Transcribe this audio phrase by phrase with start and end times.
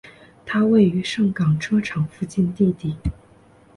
[0.47, 2.97] 它位于盛港车厂附近地底。